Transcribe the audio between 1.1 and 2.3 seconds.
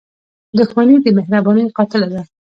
مهربانۍ قاتله ده.